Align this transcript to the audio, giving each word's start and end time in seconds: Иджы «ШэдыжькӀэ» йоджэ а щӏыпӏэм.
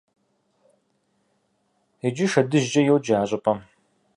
Иджы 2.07 2.25
«ШэдыжькӀэ» 2.31 2.81
йоджэ 2.87 3.13
а 3.21 3.23
щӏыпӏэм. 3.29 3.59